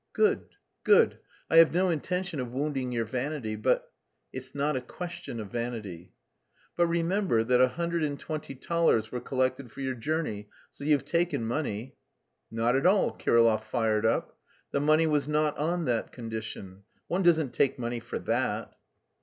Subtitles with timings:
[0.13, 0.47] "Good,
[0.83, 1.19] good.
[1.47, 3.91] I have no intention of wounding your vanity, but..."
[4.33, 6.15] "It's not a question of vanity."
[6.75, 11.05] "But remember that a hundred and twenty thalers were collected for your journey, so you've
[11.05, 11.97] taken money."
[12.49, 14.35] "Not at all." Kirillov fired up.
[14.71, 16.81] "The money was not on that condition.
[17.05, 18.73] One doesn't take money for that."